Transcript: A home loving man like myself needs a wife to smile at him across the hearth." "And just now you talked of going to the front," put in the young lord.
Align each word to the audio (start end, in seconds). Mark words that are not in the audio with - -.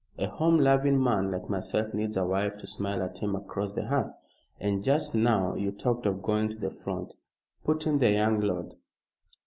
A 0.17 0.25
home 0.27 0.57
loving 0.57 0.99
man 1.03 1.29
like 1.29 1.47
myself 1.47 1.93
needs 1.93 2.17
a 2.17 2.25
wife 2.25 2.57
to 2.57 2.65
smile 2.65 3.03
at 3.03 3.19
him 3.19 3.35
across 3.35 3.73
the 3.75 3.85
hearth." 3.85 4.09
"And 4.59 4.83
just 4.83 5.13
now 5.13 5.53
you 5.53 5.71
talked 5.71 6.07
of 6.07 6.23
going 6.23 6.49
to 6.49 6.57
the 6.57 6.71
front," 6.71 7.17
put 7.63 7.85
in 7.85 7.99
the 7.99 8.09
young 8.09 8.39
lord. 8.39 8.73